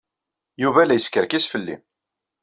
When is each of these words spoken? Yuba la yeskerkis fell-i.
Yuba 0.63 0.81
la 0.85 0.95
yeskerkis 0.95 1.45
fell-i. 1.51 1.75